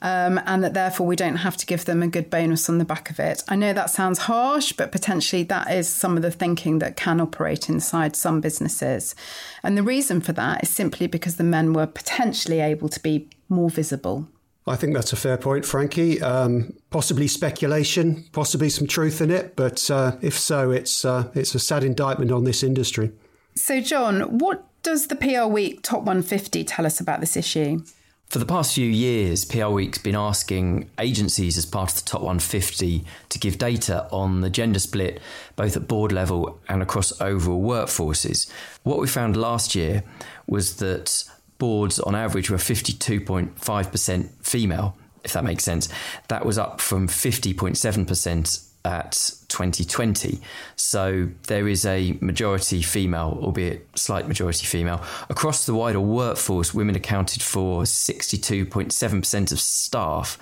Um, 0.00 0.40
and 0.46 0.64
that 0.64 0.72
therefore 0.72 1.06
we 1.06 1.16
don't 1.16 1.36
have 1.36 1.58
to 1.58 1.66
give 1.66 1.84
them 1.84 2.02
a 2.02 2.08
good 2.08 2.30
bonus 2.30 2.68
on 2.70 2.78
the 2.78 2.86
back 2.86 3.10
of 3.10 3.20
it. 3.20 3.42
I 3.48 3.56
know 3.56 3.74
that 3.74 3.90
sounds 3.90 4.20
harsh, 4.20 4.72
but 4.72 4.90
potentially 4.90 5.42
that 5.44 5.70
is 5.70 5.86
some 5.88 6.16
of 6.16 6.22
the 6.22 6.30
thinking 6.30 6.78
that 6.78 6.96
can 6.96 7.20
operate 7.20 7.68
inside 7.68 8.16
some 8.16 8.40
businesses. 8.40 9.14
And 9.62 9.76
the 9.76 9.82
reason 9.82 10.22
for 10.22 10.32
that 10.32 10.62
is 10.62 10.70
simply 10.70 11.06
because 11.06 11.36
the 11.36 11.44
men 11.44 11.74
were 11.74 11.86
potentially 11.86 12.60
able 12.60 12.88
to 12.88 13.00
be 13.00 13.28
more 13.50 13.68
visible. 13.68 14.28
I 14.66 14.76
think 14.76 14.94
that's 14.94 15.12
a 15.12 15.16
fair 15.16 15.36
point, 15.36 15.66
Frankie. 15.66 16.22
Um, 16.22 16.74
possibly 16.90 17.26
speculation, 17.26 18.24
possibly 18.32 18.70
some 18.70 18.86
truth 18.86 19.20
in 19.20 19.30
it, 19.30 19.56
but 19.56 19.90
uh, 19.90 20.16
if 20.22 20.38
so, 20.38 20.70
it's 20.70 21.04
uh, 21.04 21.30
it's 21.34 21.54
a 21.54 21.58
sad 21.58 21.82
indictment 21.82 22.30
on 22.30 22.44
this 22.44 22.62
industry. 22.62 23.10
So, 23.54 23.80
John, 23.80 24.38
what 24.38 24.64
does 24.82 25.08
the 25.08 25.16
PR 25.16 25.44
Week 25.44 25.82
Top 25.82 26.00
150 26.00 26.64
tell 26.64 26.86
us 26.86 27.00
about 27.00 27.20
this 27.20 27.36
issue? 27.36 27.82
For 28.30 28.38
the 28.38 28.46
past 28.46 28.74
few 28.74 28.86
years, 28.86 29.44
PR 29.44 29.66
Week's 29.66 29.98
been 29.98 30.14
asking 30.14 30.88
agencies 31.00 31.58
as 31.58 31.66
part 31.66 31.90
of 31.90 31.96
the 31.96 32.02
top 32.08 32.20
150 32.20 33.04
to 33.28 33.38
give 33.40 33.58
data 33.58 34.06
on 34.12 34.40
the 34.40 34.48
gender 34.48 34.78
split, 34.78 35.20
both 35.56 35.76
at 35.76 35.88
board 35.88 36.12
level 36.12 36.60
and 36.68 36.80
across 36.80 37.20
overall 37.20 37.60
workforces. 37.60 38.48
What 38.84 39.00
we 39.00 39.08
found 39.08 39.36
last 39.36 39.74
year 39.74 40.04
was 40.46 40.76
that 40.76 41.24
boards 41.58 41.98
on 41.98 42.14
average 42.14 42.50
were 42.50 42.56
52.5% 42.56 44.46
female, 44.46 44.96
if 45.24 45.32
that 45.32 45.42
makes 45.42 45.64
sense. 45.64 45.88
That 46.28 46.46
was 46.46 46.56
up 46.56 46.80
from 46.80 47.08
50.7% 47.08 48.69
at 48.84 49.12
2020. 49.48 50.40
So 50.76 51.28
there 51.48 51.68
is 51.68 51.84
a 51.84 52.16
majority 52.20 52.82
female, 52.82 53.38
albeit 53.42 53.86
slight 53.98 54.28
majority 54.28 54.66
female. 54.66 55.02
Across 55.28 55.66
the 55.66 55.74
wider 55.74 56.00
workforce, 56.00 56.72
women 56.72 56.96
accounted 56.96 57.42
for 57.42 57.82
62.7% 57.82 59.52
of 59.52 59.60
staff. 59.60 60.38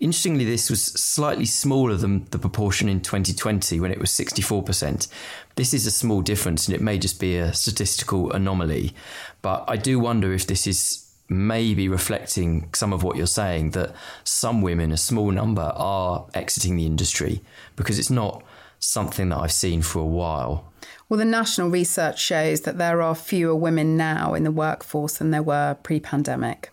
Interestingly, 0.00 0.44
this 0.44 0.70
was 0.70 0.82
slightly 0.82 1.46
smaller 1.46 1.96
than 1.96 2.26
the 2.30 2.38
proportion 2.38 2.88
in 2.88 3.00
2020 3.00 3.78
when 3.80 3.92
it 3.92 4.00
was 4.00 4.10
64%. 4.10 5.08
This 5.54 5.72
is 5.72 5.86
a 5.86 5.90
small 5.90 6.20
difference 6.20 6.66
and 6.66 6.74
it 6.74 6.80
may 6.80 6.98
just 6.98 7.20
be 7.20 7.36
a 7.36 7.54
statistical 7.54 8.32
anomaly. 8.32 8.94
But 9.40 9.64
I 9.68 9.76
do 9.76 10.00
wonder 10.00 10.32
if 10.32 10.46
this 10.46 10.66
is 10.66 11.03
maybe 11.28 11.88
reflecting 11.88 12.68
some 12.74 12.92
of 12.92 13.02
what 13.02 13.16
you're 13.16 13.26
saying 13.26 13.70
that 13.70 13.94
some 14.24 14.62
women, 14.62 14.92
a 14.92 14.96
small 14.96 15.30
number, 15.30 15.72
are 15.74 16.26
exiting 16.34 16.76
the 16.76 16.86
industry 16.86 17.42
because 17.76 17.98
it's 17.98 18.10
not 18.10 18.42
something 18.78 19.30
that 19.30 19.38
I've 19.38 19.52
seen 19.52 19.82
for 19.82 20.00
a 20.00 20.06
while. 20.06 20.72
Well, 21.08 21.18
the 21.18 21.24
national 21.24 21.70
research 21.70 22.20
shows 22.20 22.62
that 22.62 22.78
there 22.78 23.00
are 23.02 23.14
fewer 23.14 23.54
women 23.54 23.96
now 23.96 24.34
in 24.34 24.44
the 24.44 24.50
workforce 24.50 25.18
than 25.18 25.30
there 25.30 25.42
were 25.42 25.76
pre 25.82 26.00
pandemic. 26.00 26.72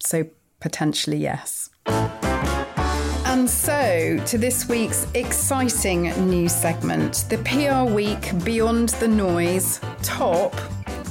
So, 0.00 0.26
potentially, 0.60 1.18
yes. 1.18 1.70
And 1.86 3.50
so, 3.50 4.18
to 4.26 4.38
this 4.38 4.68
week's 4.68 5.06
exciting 5.14 6.04
news 6.30 6.54
segment 6.54 7.24
the 7.28 7.38
PR 7.38 7.92
Week 7.92 8.32
Beyond 8.44 8.90
the 8.90 9.08
Noise 9.08 9.80
Top 10.02 10.54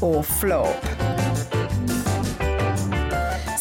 or 0.01 0.23
Flop. 0.23 1.52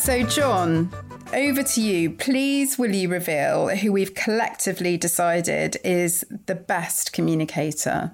So, 0.03 0.25
John, 0.25 0.91
over 1.33 1.63
to 1.63 1.81
you. 1.81 2.11
Please, 2.11 2.77
will 2.77 2.93
you 2.93 3.09
reveal 3.09 3.69
who 3.69 3.93
we've 3.93 4.17
collectively 4.17 4.97
decided 4.97 5.77
is 5.85 6.25
the 6.47 6.57
best 6.57 7.13
communicator? 7.13 8.11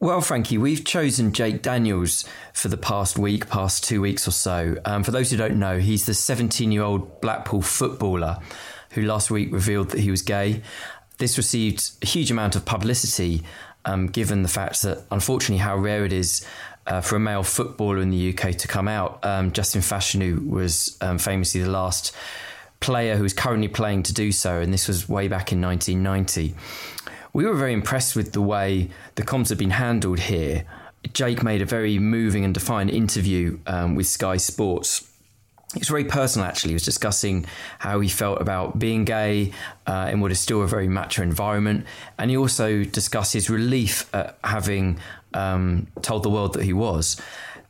Well, 0.00 0.22
Frankie, 0.22 0.56
we've 0.56 0.86
chosen 0.86 1.34
Jake 1.34 1.60
Daniels 1.60 2.24
for 2.54 2.68
the 2.68 2.78
past 2.78 3.18
week, 3.18 3.50
past 3.50 3.84
two 3.84 4.00
weeks 4.00 4.26
or 4.26 4.30
so. 4.30 4.76
Um, 4.86 5.04
for 5.04 5.10
those 5.10 5.30
who 5.30 5.36
don't 5.36 5.58
know, 5.58 5.78
he's 5.78 6.06
the 6.06 6.14
17 6.14 6.72
year 6.72 6.84
old 6.84 7.20
Blackpool 7.20 7.60
footballer 7.60 8.38
who 8.92 9.02
last 9.02 9.30
week 9.30 9.52
revealed 9.52 9.90
that 9.90 10.00
he 10.00 10.10
was 10.10 10.22
gay. 10.22 10.62
This 11.18 11.36
received 11.36 11.90
a 12.00 12.06
huge 12.06 12.30
amount 12.30 12.56
of 12.56 12.64
publicity, 12.64 13.42
um, 13.84 14.06
given 14.06 14.42
the 14.42 14.48
fact 14.48 14.80
that, 14.82 15.04
unfortunately, 15.10 15.58
how 15.58 15.76
rare 15.76 16.06
it 16.06 16.14
is 16.14 16.46
uh, 16.88 17.02
for 17.02 17.16
a 17.16 17.20
male 17.20 17.42
footballer 17.42 17.98
in 17.98 18.10
the 18.10 18.30
UK 18.30 18.56
to 18.56 18.66
come 18.66 18.88
out. 18.88 19.24
Um, 19.24 19.52
Justin 19.52 19.82
Fashanu 19.82 20.48
was 20.48 20.96
um, 21.00 21.18
famously 21.18 21.62
the 21.62 21.70
last 21.70 22.14
player 22.80 23.16
who 23.16 23.24
is 23.24 23.32
currently 23.32 23.68
playing 23.68 24.04
to 24.04 24.14
do 24.14 24.32
so, 24.32 24.60
and 24.60 24.72
this 24.72 24.88
was 24.88 25.08
way 25.08 25.28
back 25.28 25.52
in 25.52 25.60
1990. 25.60 26.54
We 27.32 27.44
were 27.44 27.54
very 27.54 27.74
impressed 27.74 28.16
with 28.16 28.32
the 28.32 28.40
way 28.40 28.90
the 29.16 29.22
comms 29.22 29.50
had 29.50 29.58
been 29.58 29.70
handled 29.70 30.18
here. 30.20 30.64
Jake 31.12 31.42
made 31.42 31.62
a 31.62 31.66
very 31.66 31.98
moving 31.98 32.44
and 32.44 32.54
defiant 32.54 32.90
interview 32.90 33.58
um, 33.66 33.94
with 33.94 34.06
Sky 34.06 34.36
Sports. 34.38 35.04
It 35.74 35.80
was 35.80 35.88
very 35.88 36.04
personal, 36.04 36.48
actually. 36.48 36.70
He 36.70 36.74
was 36.74 36.84
discussing 36.84 37.44
how 37.78 38.00
he 38.00 38.08
felt 38.08 38.40
about 38.40 38.78
being 38.78 39.04
gay 39.04 39.52
uh, 39.86 40.08
in 40.10 40.20
what 40.20 40.32
is 40.32 40.40
still 40.40 40.62
a 40.62 40.66
very 40.66 40.88
macho 40.88 41.22
environment. 41.22 41.84
And 42.16 42.30
he 42.30 42.38
also 42.38 42.84
discussed 42.84 43.34
his 43.34 43.50
relief 43.50 44.08
at 44.14 44.38
having 44.42 44.98
um, 45.34 45.86
told 46.02 46.22
the 46.22 46.30
world 46.30 46.54
that 46.54 46.64
he 46.64 46.72
was. 46.72 47.20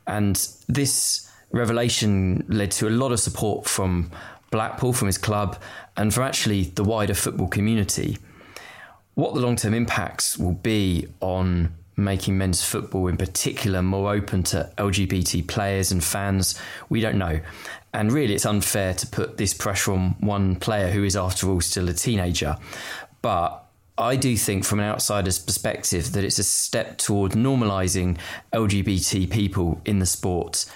And 0.07 0.37
this 0.69 1.31
revelation 1.51 2.45
led 2.49 2.71
to 2.73 2.89
a 2.89 2.91
lot 2.91 3.13
of 3.13 3.21
support 3.21 3.67
from 3.67 4.11
Blackpool, 4.51 4.93
from 4.93 5.07
his 5.07 5.19
club, 5.19 5.61
and 5.97 6.13
from 6.13 6.25
actually 6.25 6.65
the 6.65 6.85
wider 6.85 7.15
football 7.15 7.49
community. 7.49 8.19
What 9.15 9.35
the 9.35 9.41
long 9.41 9.57
term 9.57 9.75
impacts 9.75 10.39
will 10.39 10.53
be 10.53 11.09
on 11.21 11.75
making 11.99 12.39
men's 12.39 12.65
football 12.65 13.09
in 13.09 13.17
particular 13.17 13.83
more 13.83 14.15
open 14.15 14.45
to 14.45 14.71
LGBT 14.79 15.47
players 15.49 15.91
and 15.91 16.03
fans, 16.03 16.59
we 16.89 17.01
don't 17.01 17.19
know. 17.19 17.41
And 17.93 18.13
really, 18.13 18.35
it's 18.35 18.47
unfair 18.47 18.95
to 18.95 19.07
put 19.07 19.37
this 19.37 19.53
pressure 19.53 19.93
on 19.93 20.11
one 20.21 20.57
player 20.57 20.91
who 20.91 21.03
is, 21.05 21.17
after 21.17 21.49
all, 21.49 21.61
still 21.61 21.89
a 21.89 21.93
teenager. 21.93 22.57
But 23.23 23.65
I 23.99 24.15
do 24.17 24.37
think, 24.37 24.65
from 24.65 24.79
an 24.79 24.87
outsider's 24.87 25.39
perspective, 25.39 26.13
that 26.13 26.25
it's 26.25 26.39
a 26.39 26.45
step 26.45 26.99
toward 26.99 27.33
normalising 27.33 28.17
LGBT 28.53 29.29
people 29.29 29.81
in 29.85 29.99
the 29.99 30.07
sport 30.07 30.67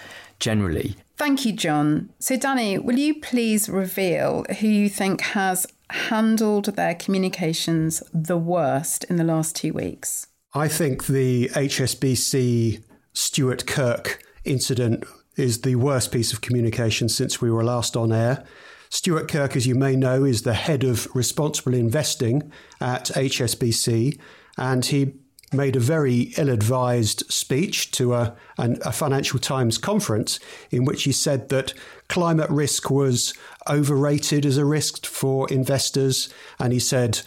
generally. 0.40 0.96
Thank 1.16 1.44
you, 1.44 1.52
John. 1.52 2.10
So, 2.18 2.36
Danny, 2.36 2.78
will 2.78 2.98
you 2.98 3.20
please 3.20 3.68
reveal 3.68 4.44
who 4.58 4.66
you 4.66 4.88
think 4.88 5.20
has 5.20 5.66
handled 5.88 6.64
their 6.64 6.96
communications 6.96 8.02
the 8.12 8.36
worst 8.36 9.04
in 9.04 9.16
the 9.16 9.24
last 9.24 9.54
two 9.54 9.72
weeks? 9.72 10.26
I 10.52 10.66
think 10.66 11.06
the 11.06 11.48
HSBC 11.50 12.82
Stuart 13.12 13.66
Kirk 13.66 14.22
incident 14.44 15.04
is 15.36 15.60
the 15.60 15.76
worst 15.76 16.12
piece 16.12 16.32
of 16.32 16.40
communication 16.40 17.08
since 17.08 17.40
we 17.40 17.50
were 17.50 17.64
last 17.64 17.96
on 17.96 18.12
air. 18.12 18.44
Stuart 18.92 19.26
Kirk, 19.26 19.56
as 19.56 19.66
you 19.66 19.74
may 19.74 19.96
know, 19.96 20.22
is 20.22 20.42
the 20.42 20.52
head 20.52 20.84
of 20.84 21.08
responsible 21.14 21.72
investing 21.72 22.52
at 22.78 23.06
HSBC, 23.06 24.20
and 24.58 24.84
he 24.84 25.14
made 25.50 25.76
a 25.76 25.80
very 25.80 26.34
ill 26.36 26.50
advised 26.50 27.22
speech 27.32 27.90
to 27.92 28.12
a, 28.12 28.36
a, 28.58 28.92
Financial 28.92 29.38
Times 29.38 29.78
conference 29.78 30.38
in 30.70 30.84
which 30.84 31.04
he 31.04 31.12
said 31.12 31.48
that 31.48 31.72
climate 32.08 32.50
risk 32.50 32.90
was 32.90 33.32
overrated 33.66 34.44
as 34.44 34.58
a 34.58 34.66
risk 34.66 35.06
for 35.06 35.50
investors. 35.50 36.28
And 36.58 36.74
he 36.74 36.78
said 36.78 37.22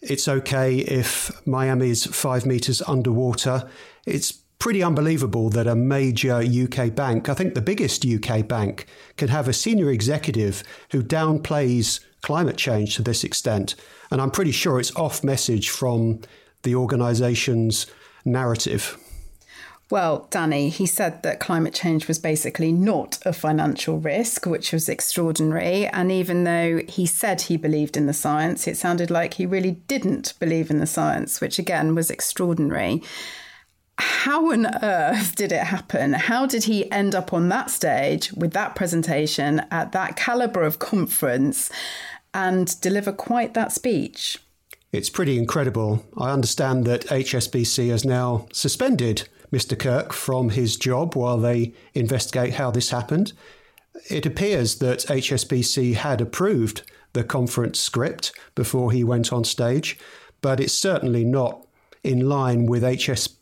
it's 0.00 0.28
okay 0.28 0.76
if 0.78 1.44
Miami 1.44 1.90
is 1.90 2.06
five 2.06 2.46
meters 2.46 2.80
underwater. 2.82 3.68
It's 4.06 4.38
pretty 4.58 4.82
unbelievable 4.82 5.50
that 5.50 5.66
a 5.66 5.76
major 5.76 6.42
UK 6.42 6.94
bank, 6.94 7.28
I 7.28 7.34
think 7.34 7.54
the 7.54 7.60
biggest 7.60 8.04
UK 8.04 8.46
bank, 8.46 8.86
can 9.16 9.28
have 9.28 9.48
a 9.48 9.52
senior 9.52 9.90
executive 9.90 10.62
who 10.90 11.02
downplays 11.02 12.00
climate 12.22 12.56
change 12.56 12.96
to 12.96 13.02
this 13.02 13.24
extent. 13.24 13.74
And 14.10 14.20
I'm 14.20 14.30
pretty 14.30 14.52
sure 14.52 14.80
it's 14.80 14.94
off 14.96 15.22
message 15.22 15.70
from 15.70 16.20
the 16.62 16.74
organisation's 16.74 17.86
narrative. 18.24 18.98
Well, 19.90 20.26
Danny, 20.28 20.68
he 20.68 20.84
said 20.84 21.22
that 21.22 21.40
climate 21.40 21.72
change 21.72 22.08
was 22.08 22.18
basically 22.18 22.72
not 22.72 23.18
a 23.24 23.32
financial 23.32 23.98
risk, 23.98 24.44
which 24.44 24.70
was 24.70 24.86
extraordinary. 24.86 25.86
And 25.86 26.12
even 26.12 26.44
though 26.44 26.82
he 26.86 27.06
said 27.06 27.42
he 27.42 27.56
believed 27.56 27.96
in 27.96 28.06
the 28.06 28.12
science, 28.12 28.66
it 28.66 28.76
sounded 28.76 29.10
like 29.10 29.34
he 29.34 29.46
really 29.46 29.80
didn't 29.86 30.34
believe 30.38 30.68
in 30.68 30.78
the 30.78 30.86
science, 30.86 31.40
which 31.40 31.58
again 31.58 31.94
was 31.94 32.10
extraordinary. 32.10 33.02
How 33.98 34.52
on 34.52 34.66
earth 34.82 35.34
did 35.34 35.52
it 35.52 35.64
happen? 35.64 36.12
How 36.12 36.46
did 36.46 36.64
he 36.64 36.90
end 36.90 37.14
up 37.14 37.32
on 37.32 37.48
that 37.48 37.70
stage 37.70 38.32
with 38.32 38.52
that 38.52 38.74
presentation 38.74 39.62
at 39.70 39.92
that 39.92 40.16
caliber 40.16 40.62
of 40.62 40.78
conference 40.78 41.70
and 42.32 42.80
deliver 42.80 43.12
quite 43.12 43.54
that 43.54 43.72
speech? 43.72 44.38
It's 44.92 45.10
pretty 45.10 45.36
incredible. 45.36 46.04
I 46.16 46.30
understand 46.30 46.84
that 46.86 47.06
HSBC 47.06 47.90
has 47.90 48.04
now 48.04 48.46
suspended 48.52 49.28
Mr. 49.52 49.78
Kirk 49.78 50.12
from 50.12 50.50
his 50.50 50.76
job 50.76 51.14
while 51.14 51.38
they 51.38 51.74
investigate 51.94 52.54
how 52.54 52.70
this 52.70 52.90
happened. 52.90 53.32
It 54.08 54.26
appears 54.26 54.76
that 54.76 55.00
HSBC 55.00 55.94
had 55.94 56.20
approved 56.20 56.82
the 57.12 57.24
conference 57.24 57.80
script 57.80 58.32
before 58.54 58.92
he 58.92 59.02
went 59.02 59.32
on 59.32 59.44
stage, 59.44 59.98
but 60.40 60.60
it's 60.60 60.72
certainly 60.72 61.24
not 61.24 61.66
in 62.04 62.28
line 62.28 62.66
with 62.66 62.82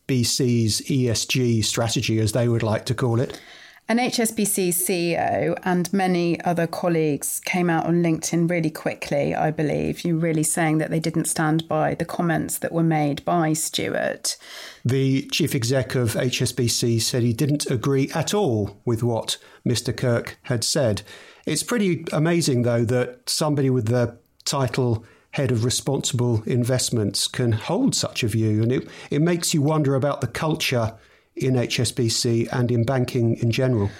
HSBC's 0.07 0.83
ESG 0.83 1.65
strategy, 1.65 2.21
as 2.21 2.33
they 2.33 2.49
would 2.49 2.63
like 2.63 2.85
to 2.87 2.95
call 2.95 3.21
it. 3.21 3.41
An 3.89 3.99
HSBC 3.99 4.69
CEO 4.71 5.57
and 5.63 5.93
many 5.93 6.41
other 6.43 6.67
colleagues 6.67 7.41
came 7.45 7.71
out 7.71 7.87
on 7.87 8.03
LinkedIn 8.03 8.51
really 8.51 8.71
quickly, 8.71 9.35
I 9.35 9.53
believe. 9.53 10.05
You 10.05 10.19
really 10.19 10.43
saying 10.43 10.79
that 10.79 10.91
they 10.91 10.99
didn't 10.99 11.27
stand 11.27 11.69
by 11.69 11.95
the 11.95 12.05
comments 12.05 12.59
that 12.59 12.73
were 12.73 12.83
made 12.83 13.25
by 13.25 13.53
Stuart. 13.53 14.37
The 14.85 15.23
chief 15.33 15.55
exec 15.55 15.95
of 15.95 16.15
HSBC 16.15 17.01
said 17.01 17.23
he 17.23 17.33
didn't 17.33 17.67
agree 17.67 18.11
at 18.13 18.35
all 18.35 18.77
with 18.85 19.05
what 19.05 19.39
Mr. 19.67 19.97
Kirk 19.97 20.39
had 20.43 20.65
said. 20.65 21.03
It's 21.47 21.63
pretty 21.63 22.05
amazing, 22.13 22.63
though, 22.63 22.85
that 22.85 23.29
somebody 23.29 23.71
with 23.71 23.87
the 23.87 24.19
title 24.45 25.05
head 25.37 25.53
of 25.53 25.67
responsible 25.67 26.43
investments 26.47 27.29
can 27.29 27.53
hold 27.53 27.95
such 27.95 28.23
a 28.23 28.27
view. 28.27 28.63
And 28.63 28.73
it, 28.73 28.89
it 29.11 29.21
makes 29.21 29.53
you 29.53 29.61
wonder 29.61 29.95
about 29.95 30.23
the 30.23 30.27
culture 30.27 30.95
in 31.35 31.55
HSBC 31.57 32.49
and 32.51 32.71
in 32.71 32.85
banking 32.85 33.37
in 33.37 33.51
general. 33.51 33.91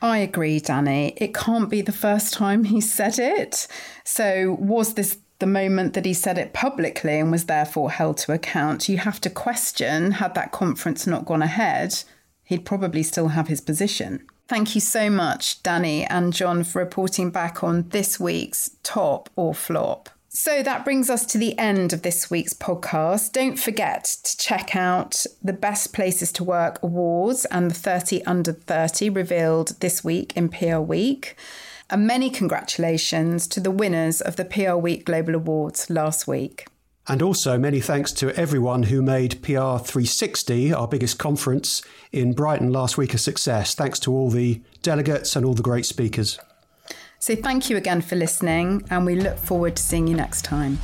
I 0.00 0.18
agree, 0.18 0.60
Danny. 0.60 1.14
It 1.16 1.34
can't 1.34 1.68
be 1.68 1.80
the 1.82 1.90
first 1.90 2.32
time 2.32 2.62
he 2.62 2.80
said 2.80 3.18
it. 3.18 3.66
So, 4.04 4.56
was 4.60 4.94
this 4.94 5.18
the 5.40 5.46
moment 5.46 5.94
that 5.94 6.06
he 6.06 6.14
said 6.14 6.38
it 6.38 6.52
publicly 6.52 7.18
and 7.18 7.32
was 7.32 7.46
therefore 7.46 7.90
held 7.90 8.18
to 8.18 8.32
account? 8.32 8.88
You 8.88 8.98
have 8.98 9.20
to 9.22 9.30
question 9.30 10.12
had 10.12 10.36
that 10.36 10.52
conference 10.52 11.08
not 11.08 11.26
gone 11.26 11.42
ahead, 11.42 12.04
he'd 12.44 12.64
probably 12.64 13.02
still 13.02 13.28
have 13.28 13.48
his 13.48 13.60
position. 13.60 14.24
Thank 14.46 14.76
you 14.76 14.80
so 14.80 15.10
much, 15.10 15.60
Danny 15.64 16.04
and 16.04 16.32
John, 16.32 16.62
for 16.62 16.78
reporting 16.78 17.30
back 17.30 17.64
on 17.64 17.88
this 17.88 18.20
week's 18.20 18.76
top 18.84 19.28
or 19.34 19.54
flop. 19.54 20.08
So 20.36 20.64
that 20.64 20.84
brings 20.84 21.10
us 21.10 21.24
to 21.26 21.38
the 21.38 21.56
end 21.56 21.92
of 21.92 22.02
this 22.02 22.28
week's 22.28 22.54
podcast. 22.54 23.30
Don't 23.30 23.56
forget 23.56 24.16
to 24.24 24.36
check 24.36 24.74
out 24.74 25.24
the 25.40 25.52
Best 25.52 25.92
Places 25.92 26.32
to 26.32 26.42
Work 26.42 26.82
Awards 26.82 27.44
and 27.52 27.70
the 27.70 27.74
30 27.74 28.24
Under 28.24 28.52
30 28.52 29.10
revealed 29.10 29.78
this 29.78 30.02
week 30.02 30.36
in 30.36 30.48
PR 30.48 30.78
Week. 30.78 31.36
And 31.88 32.08
many 32.08 32.30
congratulations 32.30 33.46
to 33.46 33.60
the 33.60 33.70
winners 33.70 34.20
of 34.20 34.34
the 34.34 34.44
PR 34.44 34.74
Week 34.74 35.04
Global 35.04 35.36
Awards 35.36 35.88
last 35.88 36.26
week. 36.26 36.66
And 37.06 37.22
also, 37.22 37.56
many 37.56 37.80
thanks 37.80 38.10
to 38.14 38.34
everyone 38.34 38.84
who 38.84 39.02
made 39.02 39.40
PR 39.40 39.78
360, 39.78 40.74
our 40.74 40.88
biggest 40.88 41.16
conference 41.16 41.80
in 42.10 42.32
Brighton 42.32 42.72
last 42.72 42.98
week, 42.98 43.14
a 43.14 43.18
success. 43.18 43.76
Thanks 43.76 44.00
to 44.00 44.12
all 44.12 44.30
the 44.30 44.60
delegates 44.82 45.36
and 45.36 45.46
all 45.46 45.54
the 45.54 45.62
great 45.62 45.86
speakers. 45.86 46.40
So 47.24 47.34
thank 47.34 47.70
you 47.70 47.78
again 47.78 48.02
for 48.02 48.16
listening, 48.16 48.86
and 48.90 49.06
we 49.06 49.16
look 49.16 49.38
forward 49.38 49.76
to 49.76 49.82
seeing 49.82 50.06
you 50.06 50.14
next 50.14 50.42
time. 50.42 50.78